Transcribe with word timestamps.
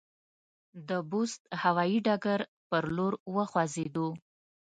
د 0.87 0.89
بُست 1.09 1.41
هوایي 1.61 1.99
ډګر 2.05 2.39
پر 2.69 2.83
لور 2.95 3.13
وخوځېدو. 3.35 4.07